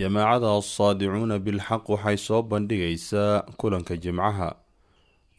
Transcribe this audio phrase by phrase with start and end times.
[0.00, 4.50] jamaacada assaadicuuna bilxaq waxay soo bandhigaysaa kulanka jimcaha.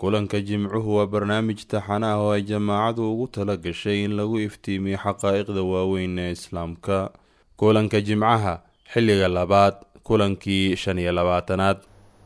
[0.01, 4.97] Kulanka jimcuhu waa barnaamij taxan ah oo ay jamaacadu ugu tala gashay in lagu iftiimiyo
[5.03, 6.97] xaqaa-iqda waaweyn ee islaamka.
[7.59, 8.53] Kulanka jimcaha
[8.93, 11.77] xilliga labaad kulankii shan iyo labaatanaad.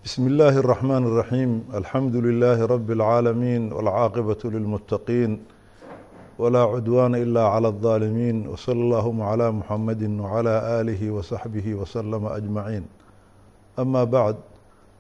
[0.04, 5.32] Bismi illaahi araxmaan araxiim alxamdu lilaahi rabi alcaalamiin walcaaqibatu lilmuttaqiin
[6.38, 12.86] walaa cudwaana ilaa cala aldaalimiin wasala allahuma calaa muxamadi wacalaa aalihi wasaxbihi wasalama ajmaciin
[13.78, 14.38] amaa bacd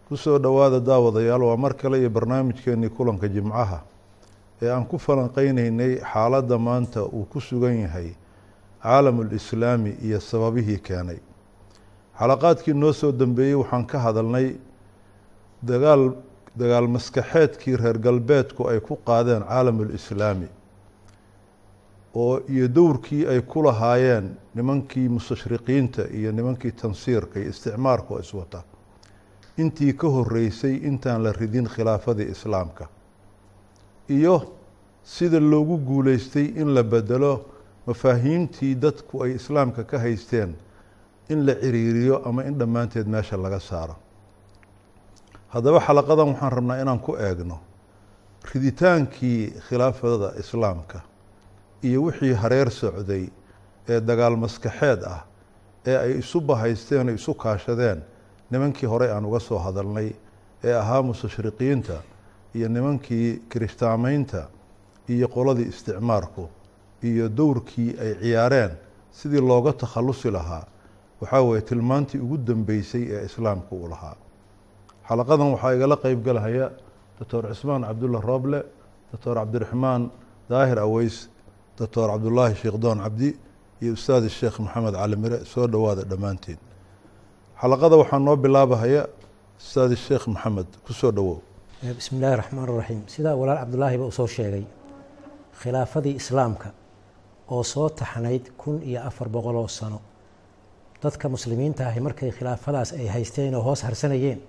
[0.07, 3.79] ku soo dhowaada daawadayaal waa mar kale iyo barnaamijkeenii kulanka jimcaha
[4.61, 8.09] ee aan ku falanqeyneynay xaaladda maanta uu ku sugan yahay
[8.83, 11.19] caalamulislaami iyo sababihii keenay
[12.19, 14.55] xalaqaadkii noo soo dambeeyey waxaan ka hadalnay
[15.63, 16.13] dagaal
[16.55, 20.47] dagaal maskaxeedkii reer galbeedku ay ku qaadeen caalamulislaami
[22.15, 28.63] oo iyo dowrkii ay ku lahaayeen nimankii mustashriqiinta iyo nimankii tansiirka iyo isticmaarka oo iswata.
[29.57, 32.87] Intii ka horeysay intaan la ridin khilaafadii islaamka.
[34.09, 34.53] Iyo
[35.03, 37.45] sida loogu guuleystay in la bedelo
[37.87, 40.55] mafaahiimtii dadku ay islaamka ka haysteen
[41.29, 43.95] in la ciriiriyo ama in dhammaanteed meesha laga saaro.
[45.47, 47.59] Haddaba xalaqadan waxaan rabnaa inaan ku eegno
[48.53, 50.99] riditaankii khilaafada islaamka
[51.83, 53.29] iyo wixii hareer socday
[53.89, 55.23] ee dagaal maskaxeed ah
[55.85, 58.01] ee ay isu bahaysteen o isu kaashadeen
[58.51, 60.09] nimankii horey aan uga soo hadalnay
[60.63, 61.97] ee ahaa mustashriqiinta
[62.55, 64.47] iyo nimankii kirishtaamaynta
[65.09, 66.49] iyo qoladii isticmaarku
[67.03, 68.71] iyo dowrkii ay ciyaareen
[69.11, 70.65] sidii looga takhallusi lahaa
[71.21, 74.15] waxaa weeye tilmaantii ugu dambeysay ee islaamka uu lahaa.
[75.07, 76.71] Xalaqadan waxaa igala qeyb galahaya
[77.19, 78.63] doctor cismaan cabdulla rooble
[79.11, 80.09] doctor cabdiraxmaan
[80.49, 81.29] daahir aweys
[81.79, 83.29] doctor cabdullaahi sheekh doon cabdi
[83.81, 86.59] iyo ustaad sheekh maxamed cali mire soo dhowaada dhammaanteen
[87.61, 89.01] xalaqada waxaa noo bilaabahaya
[89.61, 91.37] ustaad sheekh maxamed ku soo dhowow.
[91.97, 94.65] Bismi illaahi raxmaan raxiim sidaa walaal cabdulaahiba uu soo sheegay
[95.61, 96.69] khilaafadii islaamka
[97.53, 99.99] oo soo taxnayd kun iyo afar boqol oo sano.
[101.03, 104.39] Dadka muslimiinta ahi markay khilaafadaas ay haysteen oo hoos harsanayeen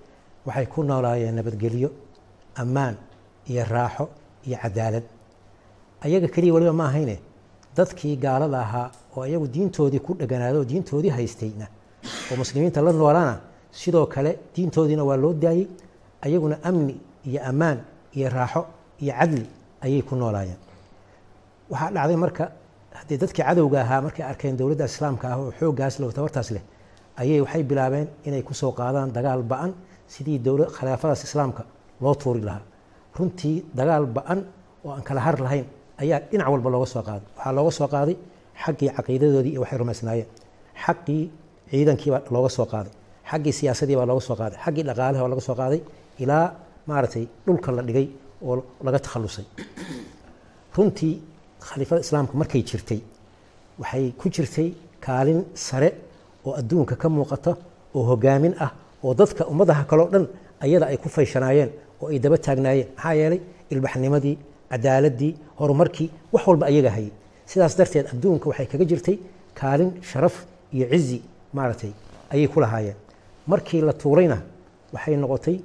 [0.46, 1.90] waxay ku noolaayeen nabadgelyo
[2.62, 2.94] ammaan
[3.50, 4.04] iyo raaxo
[4.46, 5.04] iyo cadaalad
[6.06, 7.16] ayaga keliya waliba ma ahayne
[7.76, 11.66] dadkii gaalada ahaa oo ayagu diintoodii ku dheganaado oo diintoodii haystayna
[12.30, 13.34] oo muslimiinta la noolana
[13.80, 15.66] sidoo kale diintoodiina waa loo daayey
[16.26, 16.94] ayaguna amni
[17.28, 17.78] iyo ammaan
[18.16, 18.62] iyo raaxo
[19.02, 19.46] iyo cadli
[19.84, 20.58] ayay ku noolaayeen.
[21.70, 22.44] Waxaa dhacday marka
[22.98, 26.62] haddii dadkii cadowga ahaa markay arkeen dowladda islaamka ah oo xooggaas leh oo tabartaas leh
[27.20, 29.70] ayay waxay bilaabeen inay ku soo qaadaan dagaal ba'an
[30.14, 31.62] sidii dowla khilaafadaas islaamka
[32.02, 32.62] loo tuuri lahaa.
[33.18, 34.38] Runtii dagaal ba'an
[34.84, 35.66] oo aan kala har lahayn
[36.02, 37.26] ayaa dhinac walba looga soo qaaday.
[37.36, 38.16] Waxaa looga soo qaaday
[38.62, 40.28] xaggii caqiidadoodii iyo waxay rumaysnaayeen.
[40.84, 41.22] Xaqii
[41.70, 42.92] ciidankiibaa looga soo qaaday.
[43.30, 44.58] Xaggii siyaasadii baa looga soo qaaday.
[44.64, 45.80] Xaggii dhaqaalaha baa laga soo qaaday
[46.22, 46.44] ilaa
[46.88, 48.06] maaragtay dhulka la dhigay
[48.48, 48.54] oo
[48.86, 49.46] laga takhallusay
[50.76, 51.14] runtii
[51.68, 53.00] khaliifada islaamka markay jirtay
[53.80, 54.68] waxay ku jirtay
[55.04, 55.88] kaalin sare
[56.46, 57.52] oo adduunka ka muuqata
[57.96, 58.70] oo hogaamin ah
[59.04, 60.24] oo dadka ummadaha kaleo dhan
[60.64, 61.70] ayada ay ku fayshanaayeen
[62.02, 62.88] oo ay daba taagnaayeen.
[62.96, 63.40] Maxaa yeelay
[63.72, 64.34] ilbaxnimadii
[64.70, 67.12] cadaaladii horumarkii wax walba ayaga hayay.
[67.46, 69.16] Sidaas darteed adduunka waxay kaga jirtay
[69.54, 70.34] kaalin sharaf
[70.72, 71.18] iyo cizi
[71.56, 71.92] maaragtay
[72.32, 72.96] ayay ku lahaayeen.
[73.46, 74.38] Markii la tuurayna
[74.92, 75.56] waxay noqotay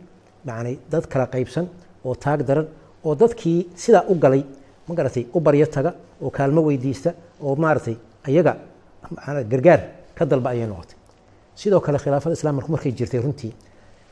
[0.47, 1.65] yani dad kala qaybsan
[2.05, 2.67] oo taag daran
[3.05, 4.43] oo dadkii sidaa u galay
[4.87, 7.95] ma garatay u baryo taga oo kaalmo weydiista oo maaragtay
[8.27, 8.53] ayaga
[9.51, 9.81] gargaar
[10.15, 10.95] ka dalba ayay noqotay.
[11.55, 13.53] Sidoo kale khilaafada islaamku markay jirtay runtii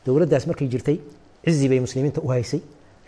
[0.05, 0.97] dowladdaas markay jirtay
[1.45, 2.61] cizi bay muslimiinta u haysay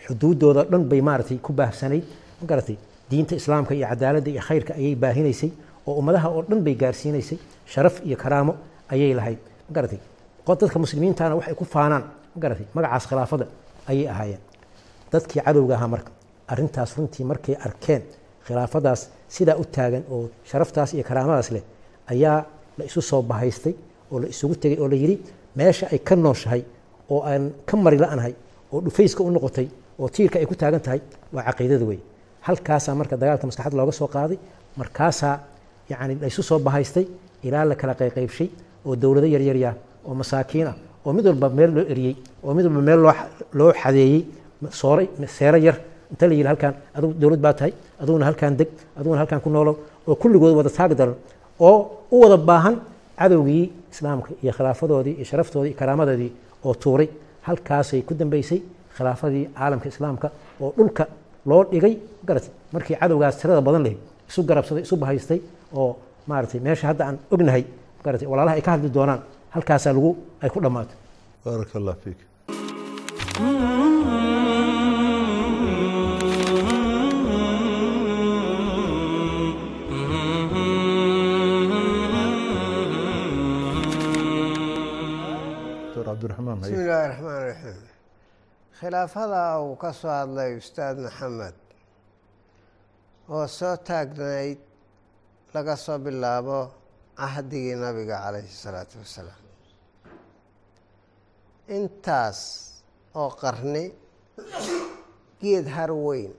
[0.06, 2.04] xuduuddooda dhan bay maaragtay ku baahsanayd
[2.42, 2.78] ma garatay
[3.10, 5.52] diinta islaamka iyo cadaaladda iyo khayrka ayay baahinaysay
[5.88, 7.38] oo ummadaha oo dhan bay gaarsiinaysay.
[7.72, 8.54] Sharaf iyo karaamo
[8.94, 9.40] ayay lahayd.
[9.68, 10.00] Ma garatay
[10.48, 12.04] dadka muslimiintana waxay ku faanaan.
[12.36, 13.46] Ma garatay magacaas khilaafada
[13.92, 14.42] ayay ahaayeen.
[15.12, 16.12] Dadkii cadowga ahaa marka
[16.52, 18.02] arrintaas runtii markay arkeen
[18.48, 19.02] khilaafadaas
[19.36, 21.64] sidaa u taagan oo sharaftaas iyo karaamadaas leh
[22.14, 22.38] ayaa
[22.78, 23.74] la isu soo bahaystay
[24.12, 25.16] oo la isugu tegay oo la yidhi
[25.56, 26.62] meesha ay ka nooshahay
[27.14, 28.34] oo aan ka mari la-nahay
[28.74, 29.68] oo dhufayska u noqotay
[30.02, 31.00] oo tiirka ay ku taagan tahay
[31.36, 32.00] waa caqiidada wey
[32.48, 34.38] halkaasaa marka dagaalka maskaxad looga soo qaaday
[34.82, 35.36] markaasaa
[35.92, 37.06] yacni la isu soo bahaystay
[37.48, 38.48] ilaa la kala qayqaybshay
[38.88, 39.72] oo dowlado yaryarya
[40.08, 40.76] oo masaakiin ah
[41.06, 42.16] oo mid walba meel loo eriyey
[42.46, 43.02] oo mid walba meel
[43.60, 44.20] loo xadeeyey
[44.82, 45.08] sooray
[45.38, 45.78] seero yar.
[46.14, 47.72] Inta la yidhi halkaan adugu dowlad baa tahay
[48.02, 49.76] aduguna halkaan deg aduguna halkaan ku noolow
[50.10, 51.16] oo kulligood wada taag daran
[51.68, 51.78] oo
[52.12, 52.76] u wada baahan
[53.20, 53.64] cadowgii
[53.94, 56.32] islaamka iyo khilaafadoodii iyo sharaftoodii iyo karaamadoodii
[56.68, 57.08] oo tuuray.
[57.48, 58.60] Halkaasay ku dambeysay
[59.02, 60.28] khilaafadii caalamka islaamka
[60.64, 61.04] oo dhulka
[61.50, 61.94] loo dhigay
[62.28, 62.46] garat
[62.76, 63.96] markii cadowgaas tirada badan leh
[64.30, 65.40] isu garabsaday isu bahaystay
[65.82, 65.90] oo
[66.30, 67.64] maaragtay meesha hadda aan ognahay
[68.06, 69.22] garatay walaalaha ay ka hadli doonaan
[69.56, 70.12] halkaasaa lagu
[70.44, 70.98] ay ku dhammaatay.
[71.46, 72.20] Baaraka allah fiik.
[86.62, 87.91] Bismi illaahi raxmaan raxiim
[88.82, 91.56] khilaafada uu ka soo hadlay ustaad maxamed
[93.36, 94.60] oo soo taagnayd
[95.54, 96.60] laga soo bilaabo
[97.20, 99.42] cahdigii nabiga calayhi salaatu wassalaam
[101.78, 102.40] intaas
[103.22, 103.86] oo qarni
[105.42, 106.34] geed har weyn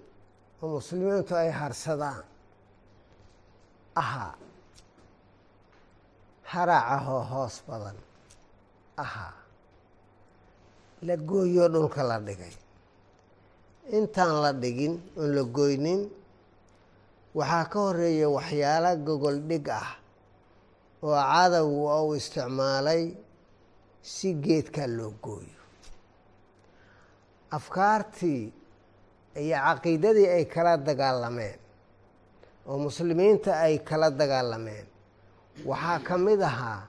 [0.63, 2.25] oo muslimiintu ay harsadaan
[4.03, 4.35] ahaa
[6.53, 7.99] haraacahoo hoos badan
[9.05, 9.33] ahaa
[11.07, 12.55] la gooyoo dhulka la dhigay.
[13.99, 16.01] Intaan la dhigin oon la goynin
[17.39, 19.91] waxaa ka horreeya waxyaalo gogol dhig ah
[21.05, 23.03] oo cadowgu ou isticmaalay
[24.13, 25.61] si geedkaa loo gooyo.
[27.57, 28.43] Afkaartii
[29.43, 31.59] iyo caqiidadii ay kala dagaalameen
[32.69, 34.87] oo muslimiinta ay kala dagaalameen
[35.71, 36.81] waxaa ka mid ahaa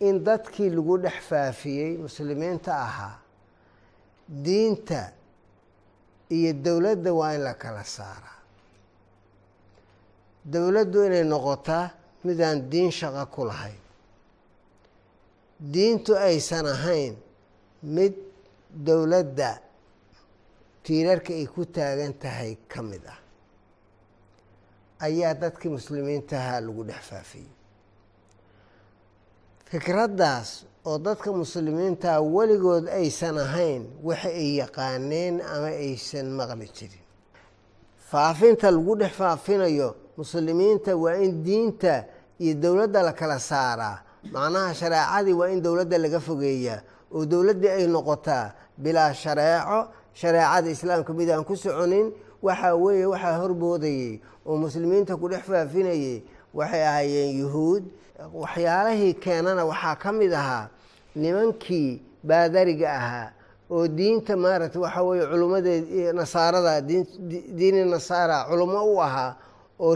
[0.00, 3.18] in dadkii lagu dhex faafiyey muslimiinta ahaa
[4.44, 5.12] diinta
[6.36, 8.38] iyo dowladda waa in la kala saaraa
[10.52, 11.90] dowladdu inay noqotaa
[12.24, 13.80] midaan diin shaqo ku lahayn.
[15.74, 17.14] Diintu aysan ahayn
[17.82, 18.14] mid
[18.86, 19.50] dowladda
[20.84, 23.18] tiirarka ay ku taagan tahay ka mid ah.
[25.06, 27.50] Ayaa dadkii muslimiintahaa lagu dhex faafiyey
[29.70, 30.48] fikraddaas
[30.86, 37.02] oo dadka muslimiintaa weligood aysan ahayn waxa ay yaqaaneen ama aysan maqli jirin.
[38.10, 42.04] Faafinta lagu dhex faafinayo muslimiinta waa in diinta
[42.38, 43.98] iyo dowladda la kala saaraa.
[44.32, 46.80] Macnaha shareecadii waa in dowladda laga fogeeyaa
[47.14, 52.12] oo dowladdii ay noqotaa bilaa shareeco shareecada islaamka mid aan ku soconin
[52.42, 56.22] waxaa weeye waxaa horboodayey oo muslimiinta ku dhex faafinayey
[56.54, 57.84] waxay ahaayeen yuhuud
[58.20, 60.68] waxyaalahii keenana waxaa ka mid ahaa
[61.16, 63.30] nimankii baadariga ahaa
[63.70, 69.36] oo diinta maaragtay waxaa weeye culummadeed nasaarada diini nasaara culummo u ahaa
[69.80, 69.94] oo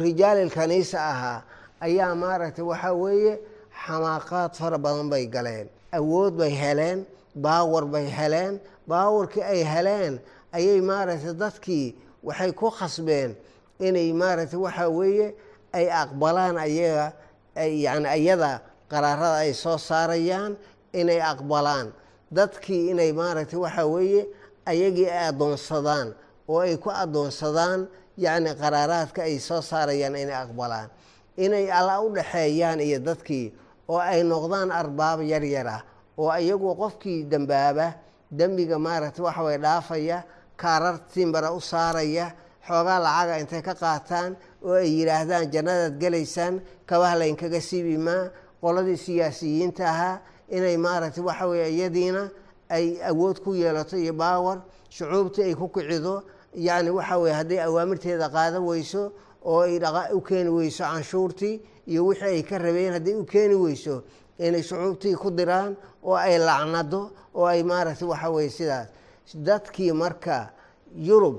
[0.55, 1.43] kaniisa ahaa
[1.81, 3.41] ayaa maaragtay waxaa weeye
[3.87, 10.21] xamaaqaad fara badan bay galeen awood bay heleen baawar bay heleen baawarkii ay heleen
[10.53, 13.35] ayay maaragtay dadkii waxay ku khasbeen
[13.81, 15.35] inay maaragtay waxaa weeye
[15.73, 17.13] ay aqbalaan ayaga
[17.57, 18.61] yani ayada
[18.91, 20.57] qaraarada ay soo saarayaan
[20.93, 21.93] inay aqbalaan.
[22.33, 24.23] Dadkii inay maaragtay waxaa weeye
[24.67, 26.15] ayagii ay addoonsadaan
[26.49, 30.89] oo ay ku addoonsadaan yacni qaraaraadka ay soo saarayaan inay aqbalaan.
[31.37, 33.47] Inay alla u dhexeeyaan iyo dadkii
[33.89, 35.83] oo ay noqdaan arbaab yar yar ah
[36.19, 37.95] oo iyagu qofkii dembaaba
[38.31, 40.23] dembiga maaragtay waxa way dhaafaya
[40.57, 42.27] kaarar timbara u saaraya
[42.67, 48.31] xoogaa lacaga intay ka qaataan oo ay yidhaahdaan jannadaad gelaysaan kabaha laynkaga siibi maa
[48.63, 52.31] qoladii siyaasiyiinta ahaa inay maaragtay waxa weye iyadiina
[52.69, 54.59] ay awood ku yeelato iyo baawar
[54.91, 56.23] shucuubtii ay ku kicido
[56.55, 59.13] yacni waxa weye hadday awaamirteeda qaadan weyso
[59.45, 59.79] oo ay
[60.13, 64.03] u keeni weyso canshuurtii iyo wixii ay ka rabeen hadday u keeni weyso
[64.39, 68.89] inay shucuubtii ku diraan oo ay lacnado oo ay maaragtay waxa weye sidaas.
[69.35, 70.51] Dadkii marka
[70.95, 71.37] yurub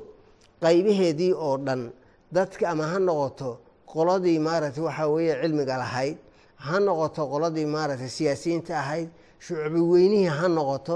[0.62, 1.91] qaybaheedii oo dhan
[2.35, 3.50] dadki ama ha noqoto
[3.91, 6.17] qoladii maaragtay waxaa weeye cilmiga lahayd
[6.65, 9.09] ha noqoto qoladii maaragtay siyaasiyiinta ahayd
[9.45, 10.95] shucbi weynihii ha noqoto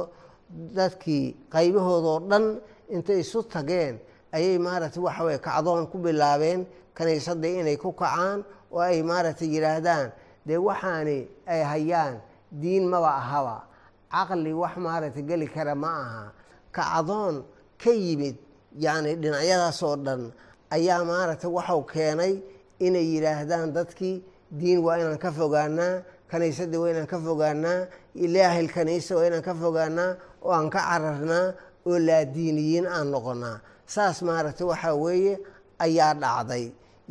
[0.78, 2.46] dadkii qaybahoodoo dhan
[2.96, 3.96] intay isu tageen
[4.36, 6.62] ayay maaragtay waxa weye kacdoon ku bilaabeen
[6.98, 8.40] kaniisadii inay ku kacaan
[8.72, 10.08] oo ay maaragtay yidhaahdaan
[10.48, 11.20] dee waxaani
[11.54, 12.16] ay hayaan
[12.62, 13.58] diin maba ahaba
[14.14, 16.24] caqli wax maaragtay geli kara ma aha
[16.76, 17.36] kacdoon
[17.82, 18.36] ka yimid
[18.84, 20.22] yacni dhinacyadaas oo dhan
[20.76, 22.34] ayaa maaragtay waxau keenay
[22.86, 24.16] inay yidhaahdaan dadkii
[24.60, 27.80] diin waa inaan ka fogaanaa kaniisadii waa inaan ka fogaanaa
[28.16, 30.12] ilaahil kaniisa waa inaan ka fogaanaa
[30.46, 31.48] oo aan ka cararnaa
[31.88, 33.58] oo laadiiniyiin aan noqonaa
[33.94, 35.34] saas maaragtay waxaa weeye
[35.86, 36.66] ayaa dhacday.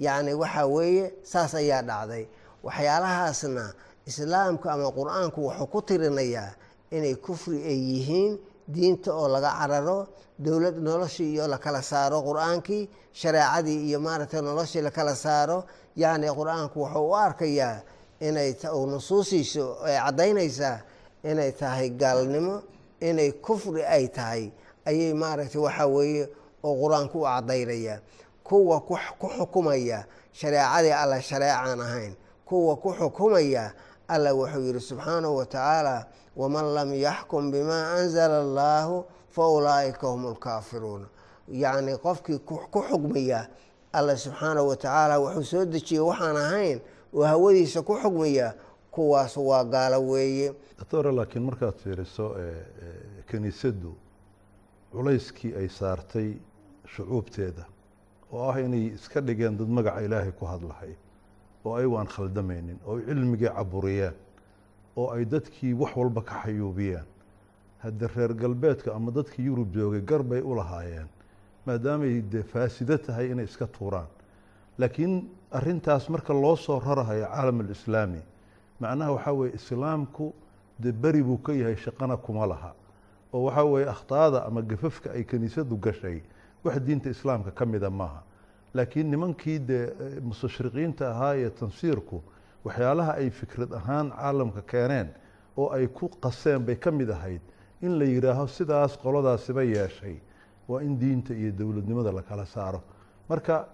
[0.04, 2.24] Yacni waxaa weeye saas ayaa dhacday.
[2.66, 3.64] Waxyaalahaasna
[4.08, 6.50] islaamka ama qur'aanku wuxuu ku tirinayaa
[6.96, 8.32] inay kufri ay yihiin
[8.68, 10.06] diinta oo laga cararo
[10.38, 15.64] dowlad noloshii iyo lakala saaro qur'aankii shareecadii iyo maaragtay noloshii lakala saaro.
[15.96, 17.80] Yacni qur'aanku wuxuu u arkayaa
[18.20, 20.78] inay uu nusuusiisu ay caddaynaysaa
[21.30, 22.62] inay tahay gaalnimo
[23.00, 24.50] inay kufri ay tahay.
[24.86, 26.28] Ayay maaragtay waxaa weeye
[26.64, 28.00] oo qur'aanku u caddaynaya.
[28.44, 28.96] Kuwa ku
[29.36, 32.14] xukumaya shareecadii alla shareecaan ahayn.
[32.44, 33.72] Kuwa ku xukumaya
[34.08, 40.26] allah wuxuu yihi subxaanahu wa tacaala waman lam yaxkum bimaa anzala allaahu fa ulaa'ika hum
[40.34, 41.06] lkaafiruuna
[41.48, 43.46] yacni qofkii ku xugmiya
[43.92, 46.80] allah subxaanahu wa tacaala wuxuu soo dejiyey waxaan ahayn
[47.14, 48.54] oo hawadiisa ku xugmiya
[48.90, 52.34] kuwaas waa gaalo weeye doctora laakiin markaad fiiriso
[53.30, 53.94] kiniisaddu
[54.92, 56.34] culayskii ay saartay
[56.94, 57.64] shucuubteeda
[58.32, 60.94] oo ah inay iska dhigeen dad magaca ilaahay ku hadlahay
[61.64, 64.14] oo ayagu aan khaldamaynin oo ay cilmigii caburiyeen
[64.96, 67.04] oo ay dadkii wax walba ka xayuubiyeen.
[67.78, 71.08] Hadde reer galbeedka ama dadkii yurub joogay gar bay u lahaayeen
[71.66, 74.06] maadaamay dee faasido tahay inay iska tuuraan.
[74.78, 78.20] Laakiin arintaas marka loo soo rarahayo caalam alislaami
[78.80, 80.32] macnaha waxaa weeye islaamku
[80.78, 82.72] dee beri buu ka yahay shaqana kuma laha.
[83.32, 86.22] Oo waxaa weeye akhtaada ama gafafka ay kiniisadu gashay
[86.64, 88.22] wax diinta islaamka ka mida maaha.
[88.74, 92.22] Laakiin nimankii dee mustashriqiinta ahaa ee tansiirku
[92.64, 95.08] waxyaalaha ay fikrad ahaan caalamka keeneen
[95.56, 97.40] oo ay ku qaseen bay ka mid ahayd
[97.82, 100.16] in la yidhaaho sidaas qoladaasiba yeeshay
[100.68, 102.80] waa in diinta iyo dowladnimada lakala saaro.
[103.28, 103.66] Marka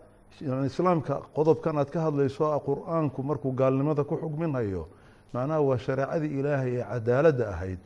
[0.67, 4.89] islaamka qodobkan aad ka hadlayso qur'aanku markuu gaalnimada ku xugminhayo
[5.33, 7.79] macnaha waa shareecadii ilaahay ee cadaaladda ahayd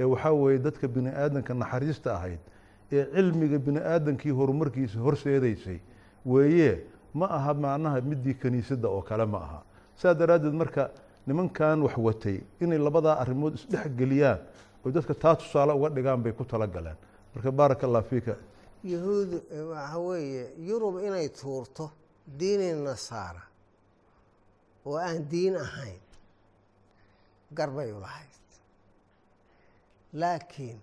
[0.00, 2.40] ee waxaa weeye dadka bini aadanka naxariista ahayd
[2.92, 5.78] ee cilmiga bini aadankii horumarkiisa horseedaysay.
[6.24, 6.84] Weeye
[7.14, 9.60] ma aha macnaha midii kiniisadda oo kale ma aha
[10.00, 10.82] saa daraaddeed marka
[11.26, 14.40] nimankan wax watay inay labadaa arrimood isdhex geliyaan
[14.84, 16.96] oy dadka taa tusaale uga dhigaan bay ku tala galeen
[17.34, 18.34] marka baaraka allah fiika
[18.92, 19.30] yahuud
[19.72, 21.84] waxa weeye yurub inay tuurto
[22.38, 23.42] diini nasaara
[24.86, 26.00] oo aan diin ahayn
[27.58, 28.32] garbay u lahayd.
[30.20, 30.78] Laakiin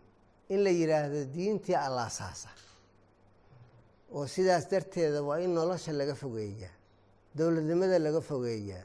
[0.49, 2.49] in la yidhaahdo diintii allaasaasa
[4.15, 6.73] oo sidaas darteeda waa in nolosha laga fogeeyaa
[7.37, 8.83] dowladnimada laga fogeeyaa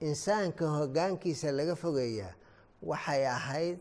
[0.00, 2.32] insaanka hoggaankiisa laga fogeeyaa
[2.82, 3.78] waxay ahayd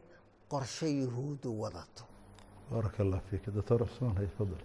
[0.50, 2.04] qorshe yuhuuddu wadato.
[2.72, 4.62] Baaraka allah fiika doctor cusmaan hay fadal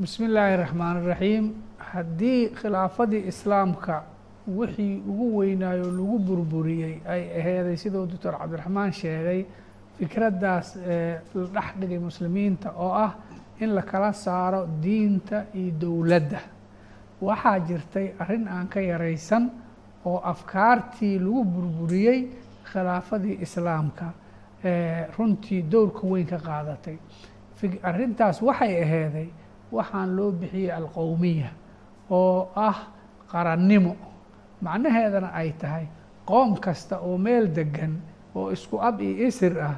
[0.00, 1.46] bismi illaahi raxmaan iraxiim
[1.92, 4.04] haddii khilaafadii islaamka
[4.58, 9.40] wixii ugu weynaayo lagu burburiyey ay aheeday siduu doctor cabdiraxmaan sheegay
[9.98, 10.76] fikraddaas
[11.34, 13.12] la dhex dhigay muslimiinta oo ah
[13.60, 16.40] in la kala saaro diinta iyo dowladda.
[17.20, 19.50] Waxaa jirtay arrin aan ka yaraysan
[20.04, 22.20] oo afkaartii lagu burburiyey
[22.70, 24.06] khilaafadii islaamka
[25.18, 26.96] runtii dowrka weyn ka qaadatay.
[27.82, 29.28] Arrintaas waxay aheeday
[29.72, 31.50] waxaan loo bixiyey alqowmiya
[32.10, 32.78] oo ah
[33.30, 33.96] qarannimo.
[34.62, 35.86] Macnaheedana ay tahay
[36.26, 38.00] qoom kasta oo meel degan
[38.34, 39.76] oo isku ab iyo isir ah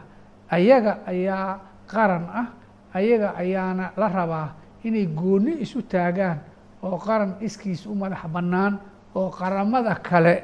[0.51, 1.59] ayaga ayaa
[1.91, 2.47] qaran ah
[2.95, 4.49] ayaga ayaana la rabaa
[4.85, 6.39] inay gooni isu taagaan
[6.83, 8.79] oo qaran iskiis u madax bannaan
[9.19, 10.35] oo qaramada kale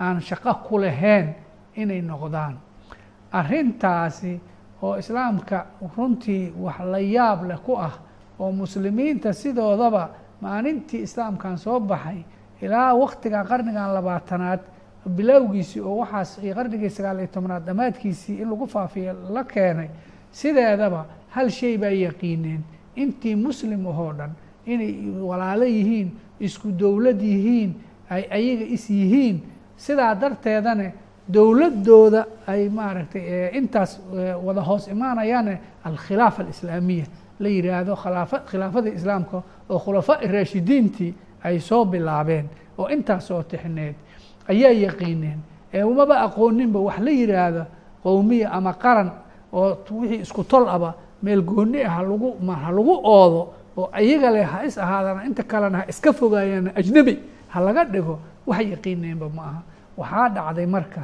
[0.00, 1.26] aan shaqo ku lahayn
[1.76, 2.54] inay noqdaan.
[3.32, 4.40] Arrintaasi
[4.82, 5.66] oo islaamka
[5.96, 7.94] runtii wax la yaab leh ku ah
[8.38, 12.24] oo muslimiinta sidoodaba maalintii islaamkan soo baxay
[12.62, 14.60] ilaa waktiga qarnigan labaatanaad
[15.16, 19.88] bilowgiisii oo waxaas iyo qarnigii sagaal iyo tobnaad dhammaadkiisii in lagu faafiya la keenay
[20.32, 22.62] sideedaba hal shay baa yaqiineen.
[22.96, 24.30] Intii muslim ahoo dhan
[24.66, 26.08] inay walaalo yihiin
[26.40, 27.74] isku dowlad yihiin
[28.10, 29.36] ay ayaga is yihiin
[29.76, 30.92] sidaa darteedane
[31.28, 34.00] dowladooda ay maaragtay intaas
[34.46, 37.06] wada hoos imaanayaane alkhilaafa alislaamiya.
[37.40, 42.46] La yidhaahdo khilaafa khilaafada islaamka oo khulafaa raashidiintii ay soo bilaabeen
[42.78, 43.94] oo intaas oo tixneed
[44.48, 45.38] ayaa yaqiineen.
[45.74, 47.62] Ee umaba aqooninba wax la yidhaahdo
[48.02, 49.10] qowmiya ama qaran
[49.52, 52.28] oo wixii isku tol aba meel gooni ah halagu
[52.62, 53.42] ha lagu oodo
[53.76, 57.14] oo ayaga leh ha is ahaadana inta kalena ha iska fogaayaan ajnebi
[57.56, 59.60] ha laga dhigo wax yaqiineenba ma aha.
[59.96, 61.02] Waxaa dhacday marka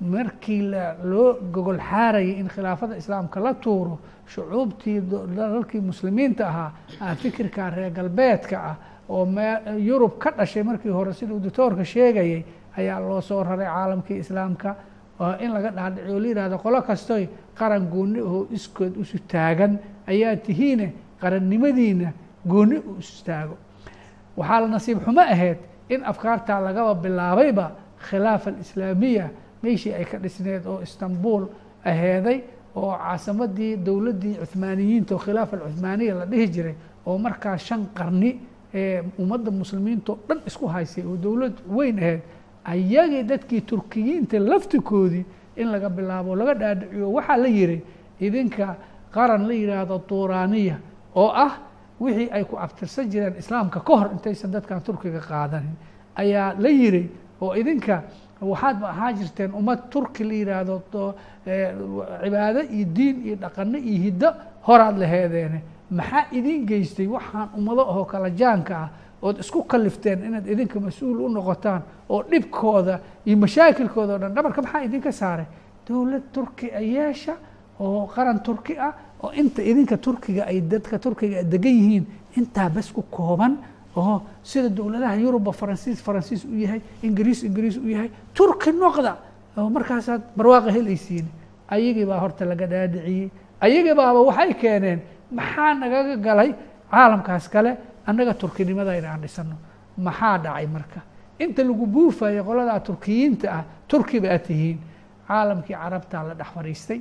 [0.00, 0.62] markii
[1.10, 5.00] loo gogol xaarayay in khilaafada islaamka la tuuro shucuubtii
[5.36, 6.70] dalalkii muslimiinta ahaa
[7.00, 8.76] aa fikirka reer galbeedka ah
[9.08, 9.24] oo
[9.88, 12.44] yurub ka dhashay markii hore siduu doctoorka sheegayay
[12.76, 14.70] ayaa loo soo raray caalamkii islaamka
[15.40, 19.78] in laga dhaadhiciyo la yihahdo qolo kastoy qaran gooni oo iskood isu taagan
[20.12, 22.12] ayaa tihiine qarannimadiina
[22.52, 23.56] gooni u istaago
[24.36, 25.58] waxaa la nasiib xumo ahayd
[25.94, 27.66] in afkaartaa lagaba bilaabayba
[28.08, 29.26] khilaafa alislaamiya
[29.62, 31.42] meeshii ay ka dhisneed oo istanbul
[31.84, 32.38] aheeday
[32.76, 36.74] oo caasimadii dowladdii cuhmaaniyiinta oo khilaafa alcuhmaaniya la dhihi jiray
[37.06, 38.30] oo markaa shan qarni
[38.74, 42.20] ee ummadda muslimiintao dhan isku haysay oo dowlad weyn aheyd
[42.64, 45.24] ayagii dadkii turkiyiinta laftikoodii
[45.56, 47.78] in laga bilaabo laga dhaadhiciyo waxaa la yihi
[48.20, 48.74] idinka
[49.14, 50.76] qaran la yidhaahdo tuuraaniya
[51.14, 51.52] oo ah
[52.00, 55.76] wixii ay ku abtirsan jireen islaamka ka hor intaysan dadkan turkiga qaadanin
[56.16, 57.10] ayaa la yihi
[57.40, 58.02] oo idinka
[58.40, 60.82] waxaad ba ahaa jirteen ummad turki la yidhaahdo
[62.22, 64.28] cibaado iyo diin iyo dhaqano iyo hiddo
[64.66, 65.60] horaad laheedeene
[65.90, 68.88] maxaa idin geystay waxaan ummado ahoo kala jaanka ah
[69.22, 74.62] ood isku kalifteen inaad idinka mas'uul u noqotaan oo dhibkooda iyo mashaakilkooda o dhan dhabarka
[74.62, 75.46] maxaa idinka saaray?
[75.88, 77.34] Dowlad turki a yeesha
[77.80, 78.92] oo qaran turki ah
[79.24, 82.04] oo inta idinka turkiga ay dadka turkiga degan yihiin
[82.38, 83.52] intaa bas ku kooban
[83.96, 89.12] oo sida dowladaha yuruba faransiis faransiis u yahay ingiriis ingiriis u yahay turki noqda
[89.58, 91.26] oo markaasaad barwaaqa helaysiin
[91.74, 93.30] ayagii baa horta laga dhaadhiciyey.
[93.64, 95.00] Ayagii baaba waxay keeneen
[95.38, 96.50] maxaa nagaga galay
[96.90, 97.70] caalamkaas kale
[98.06, 99.56] annaga turkinimada in aan dhisano
[100.06, 101.00] maxaa dhacay marka?
[101.38, 104.78] Inta lagu buufayo qoladaa turkiyiinta ah turki baa tihiin.
[105.28, 107.00] Caalamkii carabtaa la dhex fadhiistay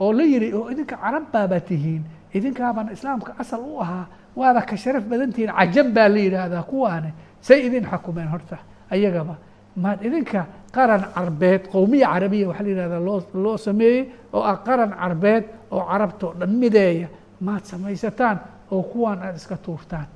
[0.00, 2.02] oo la yihi oo idinka carab baabaa tihiin
[2.34, 7.10] idinkaabana islaamka asal u ahaa waada ka sharaf badan tihiin cajab baa la yidhaahdaa kuwaane
[7.40, 8.56] say idin xakumeen horta
[8.90, 9.34] ayagaba.
[9.76, 14.02] Maad idinka qaran carbeed qowmiya carabiya waxaa la yihahdaa loo loo sameeyey
[14.32, 17.08] oo ah qaran carbeed oo carabtao dhan mideeya
[17.40, 18.38] maad samaysataan
[18.70, 20.06] oo kuwaan aada iska tuurtaan.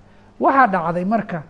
[0.41, 1.43] Waxaa dhacday marka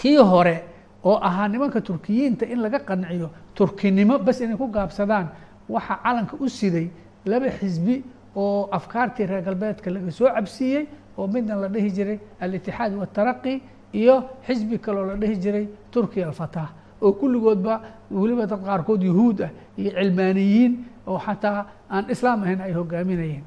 [0.00, 0.56] tii hore
[1.04, 5.26] oo ahaa nimanka turkiyiinta in laga qanciyo turkinimo bas inay ku gaabsadaan
[5.68, 6.86] waxaa calanka u siday
[7.26, 8.02] laba xisbi
[8.36, 10.86] oo afkaartii reer galbeedka laga soo cabsiiyey
[11.18, 13.60] oo midna la dhihi jiray alitixaad wataraqi
[13.92, 14.16] iyo
[14.46, 16.68] xisbi kaloo la dhihi jiray turkiya alfatah
[17.02, 17.74] oo kulligoodba
[18.10, 20.72] weliba dad qaarkood yuhuud ah iyo cilmaaniyiin
[21.06, 23.44] oo xataa aan islaam ahayn ay hogaaminayeen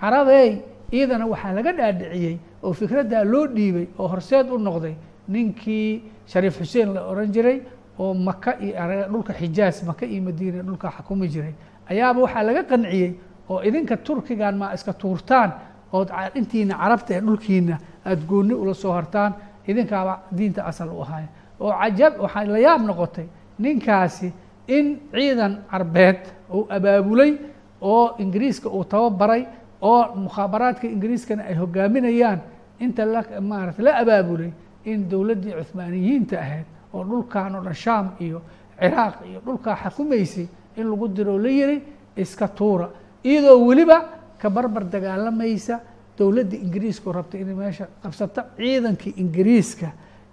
[0.00, 0.50] carabey
[0.92, 4.94] iyadana waxaa laga dhaadhiciyey oo fikraddaa loo dhiibay oo horseed u noqday
[5.28, 7.58] ninkii shariif xuseen la oran jiray
[7.98, 8.74] oo maka iyo
[9.12, 11.54] dhulka xijaaz maka iyo madiina dhulka xukumi jiray
[11.90, 13.10] ayaaba waxaa laga qanciyey
[13.50, 15.50] oo idinka turkigan maa iska tuurtaan
[15.92, 19.32] ood intiina carabta ee dhulkiina aada gooni ula soo hartaan
[19.70, 21.28] idinkaaba diinta asal u ahaaya
[21.60, 23.26] oo cajab waxaa la yaab noqotay
[23.58, 24.32] ninkaasi
[24.76, 26.18] in ciidan carbeed
[26.54, 27.32] uu abaabulay
[27.80, 29.42] oo ingiriiska uu tababaray
[29.82, 32.38] oo mukhaabaraadka ingiriiskana ay hogaaminayaan
[32.84, 34.50] inta la maarata la abaabulay
[34.84, 38.38] in dowladdii cuhmaaniyiinta ahayd oo dhulkan oo dhan shaam iyo
[38.80, 41.82] ciraaq iyo dhulkaa xakumaysay in lagu diro la yiri
[42.16, 42.88] iska tuura.
[43.24, 43.98] Iyadoo weliba
[44.38, 45.80] ka barbar dagaalamaysa
[46.18, 49.88] dowladda ingiriiska rabta inay meesha qabsato ciidankii ingiriiska.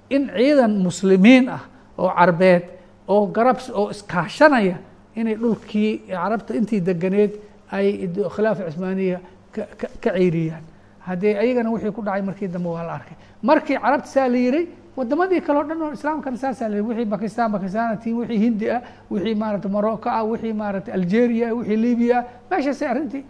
[0.09, 1.61] In ciidan muslimiin ah
[1.97, 2.63] oo carbeed
[3.07, 4.77] oo garab oo iskaashanaya
[5.15, 7.31] inay dhulkii carabta intii deganeed
[7.71, 9.19] ay khilaafa cusmaaniya
[9.51, 10.63] ka ceyriyaan
[11.07, 13.17] haddee ayagana wixii ku dhacay markii dambe waa la arkay.
[13.43, 17.51] Markii carabta saa la yihi wadamadii kale o dhan oo islaamkana saasaa la wixii bakistan
[17.51, 18.81] bakistan tiin wixii hindi ah
[19.11, 23.23] wixii maarata morocco ah wixii maarata algeria ah wixii libya ah meeshaasay arrintii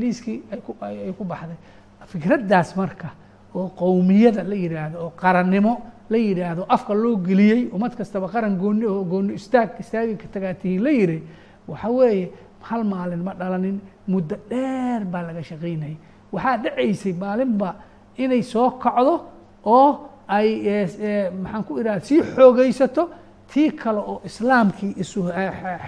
[0.00, 1.56] liiskii ay ku baxday.
[2.12, 3.08] Fikraddaas marka
[3.54, 5.72] oo qowmiyada la yidhaahdo oo qarannimo
[6.10, 10.28] la yidhaahdo afka loo geliyey ummad kastaba qaran gooni oo gooni istaag istaagi ka
[10.84, 11.22] la yihi
[11.68, 12.30] waxa weeye
[12.68, 15.96] hal maalin ma dhalanin muddo dheer baa laga shaqaynayay.
[16.32, 17.74] Waxaa dhacaysay maalinba
[18.18, 19.14] inay soo kacdo
[19.64, 20.48] oo ay
[21.42, 23.02] maxaan ku idhaha sii xoogaysato
[23.52, 25.20] tii kale oo islaamkii isu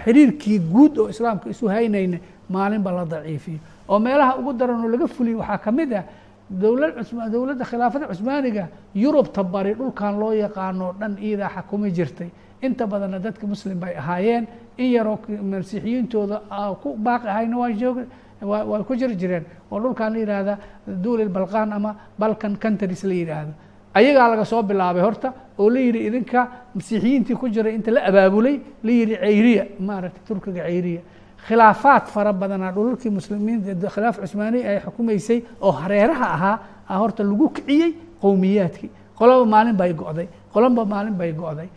[0.03, 2.17] xiriirkii guud oo islaamka isu haynayna
[2.49, 6.03] maalinba la daciifiyo oo meelaha ugu daran oo laga fuliyo waxaa ka mid ah
[6.49, 12.29] dowlad cusma dowladda khilaafada cusmaaniga yurubta bari dhulkan loo yaqaano dhan iyadaa xakumi jirtay.
[12.61, 15.17] Inta badanna dadka muslim bay ahaayeen in yaroo
[15.51, 16.37] masiixiyiintooda
[16.81, 17.97] ku baaqi ahayna waa joog
[18.41, 19.43] way ku jiri jireen.
[19.71, 20.57] Oo dhulkan la yidhaahda
[21.03, 23.51] duulil balqan ama balkan countries la yidhaahdo
[23.97, 25.29] ayagaa laga soo bilaabay horta
[25.59, 26.39] oo la yidhi idinka
[26.75, 31.01] masiixiyiintii ku jiray inta la abaabulay la yidhi ceyriya maaragtay turkiga ceyriya
[31.47, 36.55] khilaafaad fara badanaa dhulalkii muslimiinta khilaaf cusmaaniya ay xukumaysay oo hareeraha ahaa
[36.87, 38.89] a horta lagu kiciyey qowmiyaadkii.
[39.17, 41.67] Qolaba maalin bay go'day qolanba maalin bay go'day.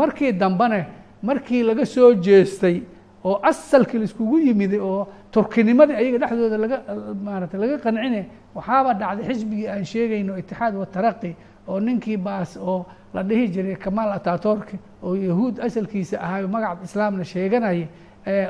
[0.00, 0.86] Markii dambene
[1.22, 2.76] markii laga soo jeestay
[3.24, 6.76] oo asalkii laiskugu yimiday oo turkinimadii ayaga dhexdooda laga
[7.24, 8.20] maarata laga qancine
[8.56, 11.30] waxaaba dhacday xisbigii aan sheegayno itixaad wataraqi
[11.68, 17.24] oo ninkii baas oo la dhihi jiray kamaal atatorki oo yahuud asalkiisa ahaayo magaca islaamna
[17.24, 17.86] sheeganaya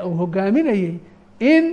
[0.05, 0.99] uu hogaaminayey
[1.39, 1.65] in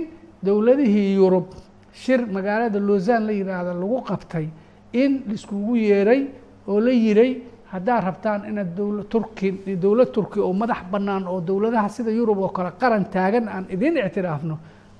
[0.45, 1.47] dowladihii yurub
[1.93, 4.47] shir magaalada lausan la yidhaahdo lagu qabtay
[4.93, 6.21] in laiskugu yeeray
[6.67, 7.31] oo la yiray
[7.71, 9.51] haddaad rabtaan inaad dowla turki
[9.83, 13.97] dowlad turki oo madax bannaan oo dowladaha sida yurub oo kale qaran taagan aan idin
[13.97, 14.55] ictiraafno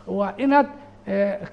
[0.08, 0.68] waa inaad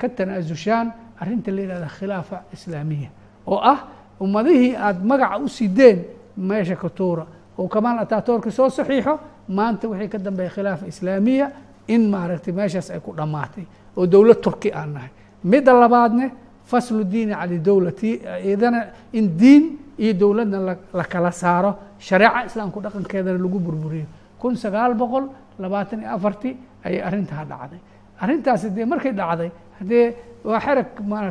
[0.00, 0.86] ka tanaasushaan
[1.20, 3.08] arrinta la yihahda khilaafa islaamiya.
[3.46, 3.78] Oo ah
[4.20, 6.04] ummadihii aada magaca u sideen
[6.36, 7.26] meesha ka tuura
[7.58, 11.50] oo kamaal atatorki soo saxiixo maanta wixii ka dambeeya khilaafa islaamiya
[11.88, 13.64] in maaragtay meeshaas ay ku dhammaatay
[13.96, 15.10] oo dowlad turki aan nahay.
[15.44, 16.30] Midda labaadne
[16.64, 18.20] faslu diini cali dowlati
[18.52, 19.64] idana in diin
[19.98, 21.76] iyo dowladna la kala saaro.
[21.98, 24.06] Shareeca islaamku dhaqankeedana lagu burburiyo.
[24.38, 27.78] Kun sagaal boqol labaatan iyo afartii ayay arrintaa dhacday.
[28.20, 30.86] Arrintaasi dee markay dhacday haddee waa xerag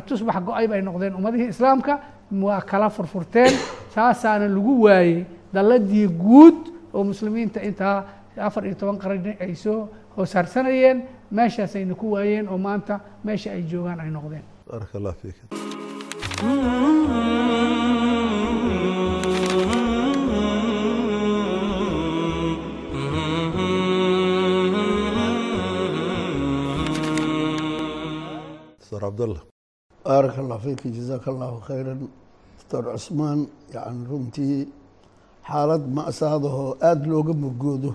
[0.06, 1.98] tusbax go'ay bay noqdeen ummadihii islaamka
[2.32, 3.52] waa kala furfurteen
[3.94, 6.58] saasaana lagu waayey dalladii guud
[6.94, 8.04] oo muslimiinta intaa
[8.48, 14.00] afar iyo toban qarni ay soo hoosharsanayeen meeshaasayna ku waayeen oo maanta meesha ay joogaan
[14.00, 14.44] ay noqdeen
[30.04, 32.00] baaraka allah fiika jazaaka allahu khayran.
[32.58, 33.40] Doctor cusmaan
[33.74, 34.68] yani runtii
[35.48, 37.90] xaalad ma'saadahoo aada looga murgoodo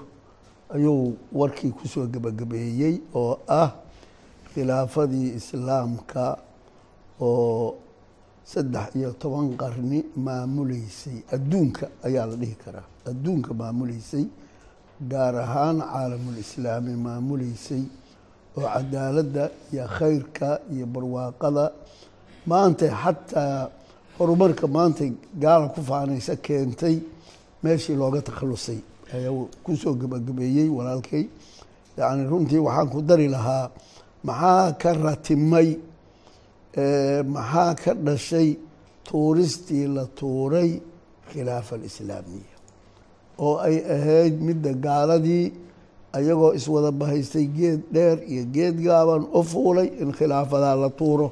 [0.76, 3.70] ayuu warkii ku soo gebagabeeyey oo ah
[4.54, 6.38] khilaafadii islaamka
[7.22, 7.76] oo
[8.52, 11.18] saddex iyo toban qarni maamuleysay.
[11.36, 12.86] Adduunka ayaa la dhihi karaa.
[13.10, 14.26] Adduunka maamuleysay
[15.12, 17.84] gaar ahaan caalamulislaami maamuleysay
[18.58, 21.66] oo cadaaladda iyo khayrka iyo barwaaqada
[22.50, 23.70] maanta xataa
[24.18, 25.04] horumarka maanta
[25.44, 26.96] gaala ku faanaysa keentay
[27.64, 28.80] meeshii looga takhalusay
[29.16, 31.24] ayaa ku soo gebagabeeyey walaalkay.
[31.98, 33.66] Yacni runtii waxaan ku dari lahaa
[34.28, 35.70] maxaa ka ratimay
[37.36, 38.50] maxaa ka dhashay
[39.08, 40.72] tuuristii la tuuray
[41.30, 42.56] khilaafa alislaamiya
[43.46, 45.46] oo ay ahayd midda gaaladii
[46.18, 51.28] ayagoo iswada bahaystay geed dheer iyo geed gaaban u fuulay in khilaafadaa la tuuro.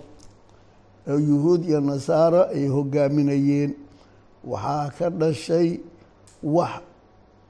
[1.10, 3.72] Oo yuhuud iyo nasaaro ay hogaaminayeen
[4.52, 5.70] waxaa ka dhashay
[6.44, 6.74] wax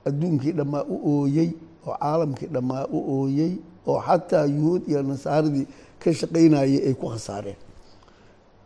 [0.07, 1.49] adduunkii dhammaa u ooyey
[1.87, 3.51] oo caalamkii dhammaa u ooyey
[3.87, 5.65] oo xataa yuhuud iyo nasaaradii
[6.01, 7.57] ka shaqaynayay ay ku khasaareen.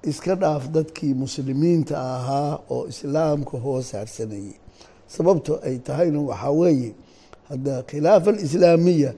[0.09, 4.53] Iska dhaaf dadkii muslimiinta ahaa oo islaamka hoos haarsanayay
[5.13, 6.91] sababto ay tahayna waxaa weeye
[7.51, 9.11] hadda khilaafa alislaamiya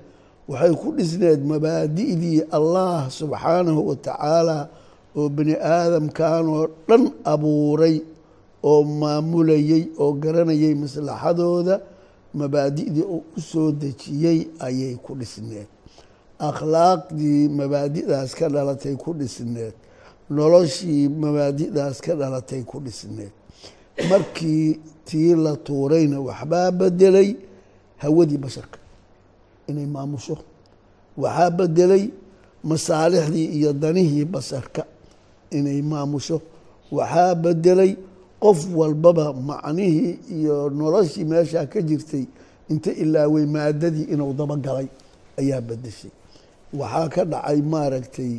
[0.50, 4.58] waxay ku dhisneed mabaadi'dii allah subxaanahu wa tacaala
[5.16, 7.96] oo bani aadamkan oo dhan abuuray
[8.64, 11.76] oo maamulayey oo garanayay maslaxadooda
[12.40, 15.68] mabaadi'dii oo u soo dejiyey ayay ku dhisneed.
[16.50, 19.74] Akhlaaqdii mabaadi'daas ka dhalatay ku dhisneed.
[20.30, 23.32] Noloshii mabaadi'daas ka dhalatay ku dhisneed.
[24.10, 27.30] Markii tii la tuurayna waxbaa bedelay
[28.04, 28.78] hawadii basharka
[29.70, 30.36] inay maamusho.
[31.22, 32.04] Waxaa bedelay
[32.70, 34.84] masaalixdii iyo danihii basarka
[35.58, 36.38] inay maamusho.
[36.92, 37.92] Waxaa bedelay
[38.44, 42.26] qof walbaba macnihii iyo noloshii meeshaa ka jirtay
[42.72, 44.88] inta ilaaway maadadii inuu dabagalay
[45.40, 46.12] ayaa bedeshay
[46.80, 48.34] waxaa ka dhacay maaragtay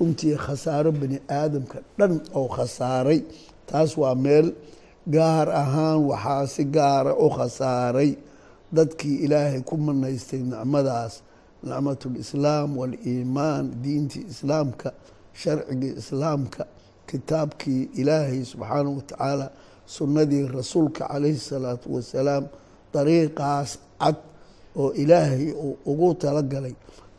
[0.00, 3.20] runtii khasaaro bani aadamka dhan oo khasaaray.
[3.68, 4.48] Taas waa meel
[5.14, 8.10] gaar ahaan waxaa si gaara u khasaaray
[8.76, 11.14] dadkii ilaahay ku manaystay nicmadaas
[11.68, 14.88] nicmatulislaam waaliimaan diintii islaamka
[15.40, 16.62] sharcigii islaamka
[17.10, 19.46] kitaabkii ilaahay subxaanahu watacaala
[19.96, 22.44] sunnadii rasuulka calayhi salaatu wasalaam
[22.94, 23.70] dariiqaas
[24.02, 24.16] cad
[24.82, 26.74] oo ilaahay uu ugu talagalay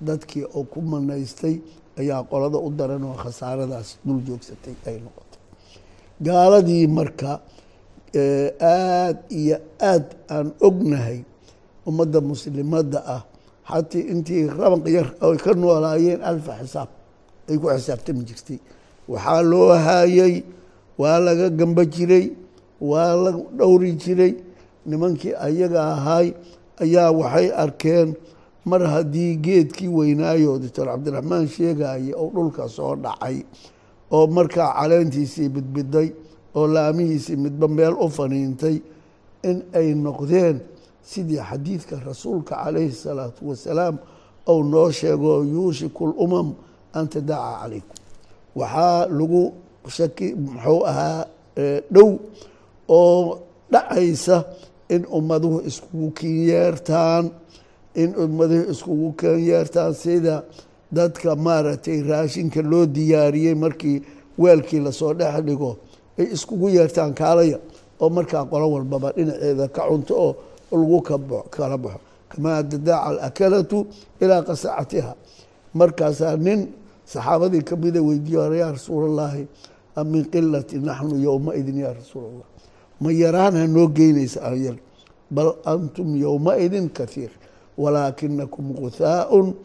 [0.07, 1.55] dadkii oo ku manaystay
[2.01, 5.39] ayaa qolada u daran oo khasaaradaas dul joogsatay ay noqotay.
[6.25, 7.31] Gaaladii marka
[8.15, 9.57] aada iyo
[9.91, 11.19] aad aan ognahay
[11.88, 13.21] ummadda muslimadda ah.
[13.69, 16.89] Xatii intii rabanq yar ay ka noolaayeen alfa xisaab
[17.50, 18.60] ay ku xisaabtami jirtay.
[19.12, 20.43] Waxaa loo haayay
[21.02, 22.26] waa laga gamba jiray
[22.82, 24.34] waa la dhowri jiray.
[24.86, 26.28] Nimankii ayaga ahay
[26.84, 28.10] ayaa waxay arkeen
[28.69, 33.38] mar haddii geedkii weynaayo doctor cabdiraxmaan sheegaye oo dhulka soo dhacay
[34.12, 36.10] oo markaa caleentiisii bidbiday
[36.56, 38.78] oo laamihiisii midba meel u faniintay
[39.50, 40.58] in ay noqdeen
[41.11, 43.95] sidii xadiidka rasuulka calayhi salaatu wasalaam
[44.51, 46.47] ou noo sheego yuushiku lumam
[46.97, 47.95] an tadaca calaykum.
[48.59, 49.43] Waxaa lagu
[49.95, 51.25] shaki muxuu ahaa
[51.95, 52.09] dhow
[52.89, 53.39] oo
[53.71, 54.37] dhacaysa
[54.89, 57.25] in ummaduhu iskugu kinyeertaan
[58.01, 60.35] in ummaduhu iskugu kinyeertaan sida
[60.97, 63.97] dadka maaragtay raashinka loo diyaariyey markii
[64.41, 65.71] weelkii la soo dhex dhigo
[66.19, 67.57] ay iskugu yeertaan kaalaya
[68.03, 70.31] oo markaa qolo walbaba dhinaceeda ka cunto oo
[70.71, 71.01] lagu
[71.49, 71.99] kala baxo
[72.30, 73.88] kamaa tadaaca alakalatu
[74.21, 75.13] ilaa qasacatiha
[75.73, 76.73] markaasaa nin
[77.06, 79.19] saxaabadii kamida weydiiye hore yaa rasuul
[79.95, 82.43] am min qilati naxnu yowmaidin yaa rasuul
[82.99, 84.78] ma yaraanha noo geynaysa aan yar.
[85.32, 87.32] Bal antum yowmaidin kathiir.
[87.78, 89.56] Walaakinakum guthaaun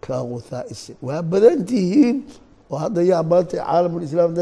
[0.00, 0.96] ka guthaai sin.
[1.02, 2.24] Waa badan tihiin.
[2.70, 4.34] Oo hadda yaa maanta caalamulislaam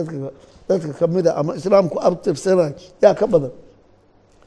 [0.68, 3.52] dadka kamida ama islaamku abtirsanayo yaa ka badan.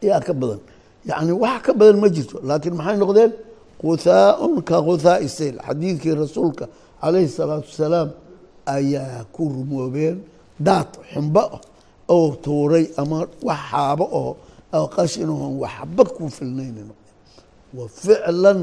[0.01, 0.59] Yaa ka badan
[1.05, 3.31] yacni wax ka badan ma jirto laakiin maxay noqdeen?
[3.81, 5.55] Guthaaun ka guthaai sayl.
[5.67, 6.65] Xadiidkii rasuulka
[7.01, 8.09] calayhi salaatu wasalaam
[8.65, 10.17] ayaa ku rumoobeen
[10.59, 11.61] daad xumbo ah
[12.15, 14.31] oo tuuray ama wax xaabo oo
[14.77, 16.81] oo qashinahoon waxba ku filnayna.
[16.89, 17.15] Noqdeen
[17.77, 18.59] wa ficlan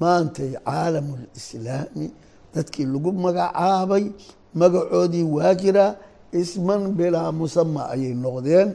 [0.00, 2.06] maantay caalamulislaami
[2.54, 4.04] dadkii lagu magacaabay
[4.60, 5.94] magacoodii waa jiraa
[6.40, 8.68] isman bilaa musama ayay noqdeen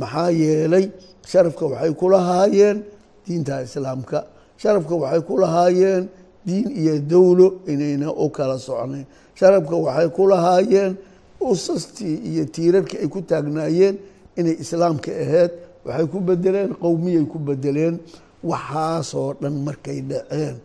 [0.00, 0.86] maxaa yeelay
[1.30, 2.78] sharafka waxay ku lahaayeen
[3.26, 4.18] diinta islaamka.
[4.62, 6.04] Sharafka waxay ku lahaayeen
[6.46, 9.06] diin iyo dowlo inayna u kala socnayn
[9.38, 10.92] sharafka waxay ku lahaayeen
[11.50, 13.96] usastii iyo tiirarkii ay ku taagnaayeen
[14.38, 15.50] inay islaamka ahayd.
[15.86, 17.94] Waxay ku bedeleen qowmiyay ku bedeleen
[18.50, 20.56] waxaasoo dhan markay dhaceen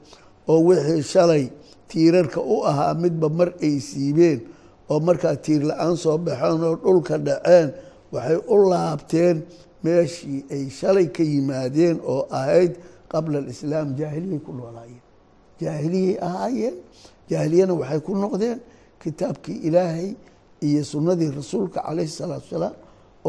[0.52, 1.44] oo wixii shalay
[1.90, 4.40] tiirarka u ahaa midba mar ay siibeen
[4.92, 7.68] oo markaa tiir la'aan soo baxeen oo dhulka dhaceen
[8.14, 9.38] waxay u laabteen
[9.84, 12.74] meeshii ay shalay ka yimaadeen oo ahayd
[13.12, 15.04] qabla alislaam jaahiliyay ku noolaayeen.
[15.62, 16.76] Jaahiliyay ahaayeen
[17.30, 18.58] jaahiliyana waxay ku noqdeen
[19.02, 20.10] kitaabkii ilaahay
[20.68, 22.76] iyo sunnadii rasuulka calayhi salaatu wasalaam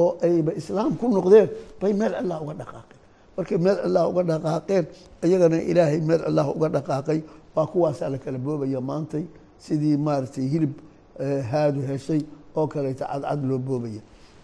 [0.00, 1.48] oo ayba islaam ku noqdeen
[1.80, 2.98] bay meel cilah uga dhaqaaqeen.
[3.36, 4.84] Markay meel cilah uga dhaqaaqeen
[5.26, 7.18] iyagana ilaahay meel cilah uga dhaqaaqay
[7.54, 9.24] waa kuwaasaa la kala boobaya maantay
[9.64, 10.72] sidii maaragtay hilib
[11.50, 12.20] haadu heshay
[12.58, 14.00] oo kaleeto cadcad loo boobaya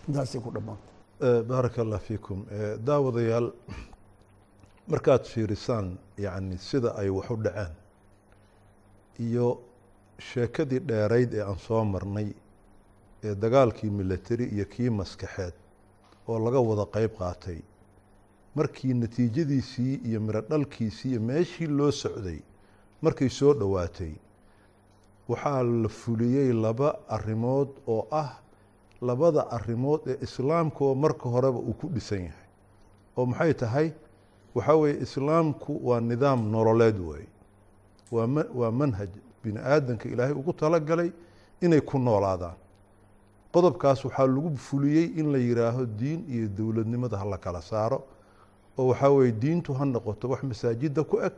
[0.09, 2.47] intaasay ku dhammaantay baaraka allah fiikum.
[2.85, 3.53] Daawadayaal
[4.93, 7.73] markaad fiirisaan yacni sida ay wax u dhaceen
[9.19, 9.61] iyo
[10.19, 12.29] sheekadii dheerayd ee aan soo marnay
[13.25, 15.55] ee dagaalkii milatari iyo kii maskaxeed
[16.29, 17.61] oo laga wada qeyb qaatay
[18.55, 22.41] markii natiijadiisii iyo miro dhalkiisii iyo meeshii loo socday
[23.03, 24.15] markay soo dhowaatay
[25.29, 28.46] waxaa la fuliyey laba arrimood oo ah
[29.01, 32.47] labada arrimood ee islaamka oo marka horeba uu ku dhisan yahay.
[33.17, 33.93] oo maxay tahay?
[34.55, 37.29] waxaa weeye islaamku waa nidaam nololeed weeye.
[38.13, 39.11] waa waa manhaj
[39.45, 41.11] bini aadanka ilaahay ugu talagalay
[41.61, 42.57] inay ku noolaadaan.
[43.53, 48.05] qodobkaas waxaa lagu fuliyey in la yidhaaho diin iyo dowladnimada hala kala saaro.
[48.79, 51.33] oo waxaa weeye diintu ha noqoto wax masaajidda ku eg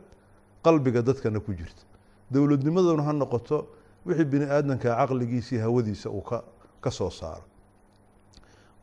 [0.63, 1.83] qalbiga dadkana ku jirta.
[2.31, 3.67] dowladnimaduna ha noqoto
[4.05, 6.43] wixii bini aadanka caqligiisa iyo hawadiisa uu ka
[6.81, 7.43] ka soo saaro.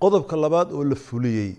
[0.01, 1.57] Qodobka labaad oo la fuliyey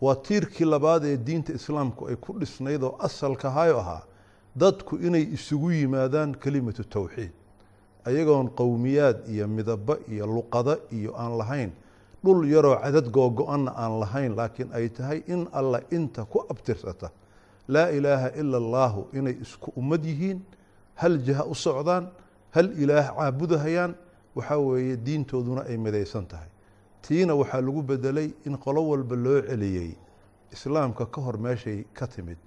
[0.00, 4.02] waa tiirkii labaad ee diinta islaamku ay ku dhisnayd oo asalka hayo ahaa
[4.56, 7.32] dadku inay isugu yimaadaan kelimatu tawxiid
[8.04, 11.70] ayagoon qowmiyaad iyo midabo iyo luqado iyo aan lahayn
[12.24, 17.10] dhul yaroo cadad googo-anna aan lahayn laakiin ay tahay in alla inta ku abtirsata
[17.68, 20.40] laa ilaaha ila allaahu inay isku ummad yihiin
[20.94, 22.08] hal jiha u socdaan
[22.50, 23.94] hal ilaah caabudahayaan
[24.38, 26.48] waxaa weeye diintooduna ay midaysan tahay.
[27.02, 29.90] Tiina waxaa lagu bedelay in qolo walba loo celiyey.
[30.52, 32.38] Islaamka ka hor meeshay ka timid.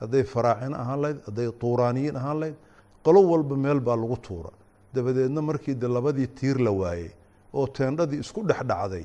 [0.00, 2.56] Hadday faraacin ahaan lahayd hadday tuuraaniyiin ahaan lahayd
[3.04, 4.50] qolo walba meel baa lagu tuura.
[4.94, 7.10] Dabadeedna markii de labadii tiir la waayey
[7.54, 9.04] oo teendhadii isku dhex dhacday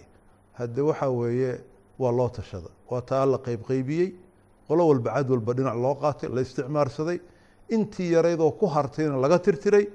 [0.59, 1.51] hadde waxaa weeye
[1.99, 2.69] waa loo tashada.
[2.89, 4.09] Waa taa la qeybqeybiyey
[4.67, 7.19] qolo walba cad walba dhinac loo qaatay la isticmaarsaday.
[7.69, 9.85] Intii yaraydoo ku hartayna laga tirtiray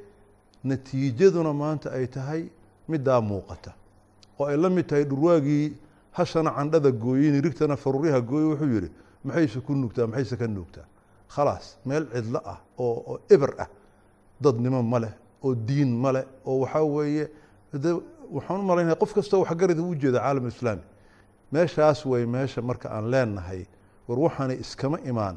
[0.64, 2.42] natiijaduna maanta ay tahay
[2.88, 3.72] middaa muuqata.
[4.38, 5.76] Oo ay la mid tahay dhurwaagii
[6.12, 8.88] hashana candhada gooyey nirigtana faruuryaha gooye wuxuu yihi
[9.24, 10.86] maxayse ku nuugtaa maxayse ka nuugtaa?
[11.34, 13.68] Khalaas meel cidlo ah oo eber ah.
[14.40, 17.28] Dadnimo ma leh oo diin ma leh oo waxaa weeye
[18.32, 20.82] waxaan u malaynaya qof kastoo waxgarida u jeeda caalam islaami.
[21.52, 23.66] Meeshaas way meesha marka aan leenahay
[24.08, 25.36] war waxaanay iskama imaan.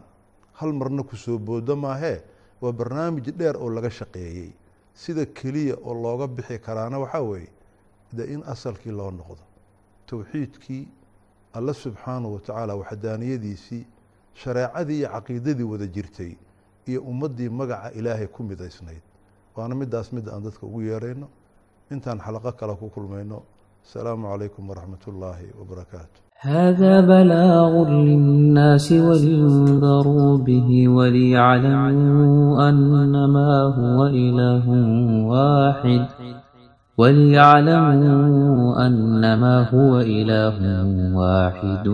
[0.54, 2.22] Hal marna ku soo boodo maahee
[2.62, 4.52] waa barnaamij dheer oo laga shaqeeyey
[5.02, 7.50] sida keliya oo looga bixi karaana waxaa weeye
[8.18, 9.44] de in asalkii loo noqdo
[10.10, 10.84] towxiidkii
[11.58, 13.84] alle subxaanahu watacaala waxdaaniyadiisii
[14.42, 16.32] shareecadii iyo caqiidadii wada jirtay
[16.90, 19.02] iyo ummaddii magaca ilaahay ku midaysnayd.
[19.56, 21.28] Waana midaas midda aan dadka ugu yeerayno.
[21.92, 23.44] Intaan xalaqo kale ku kulmayno.
[23.86, 34.70] Asalaamu calaykum waraxmat ullaahi wabarakaatu هذا بلاغ للناس ولينذروا به وليعلموا أنما هو إله
[35.26, 36.06] واحد
[36.98, 41.88] وليعلموا أنما هو إله واحد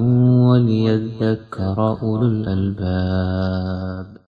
[0.48, 4.06] وليذكر أولو الألباب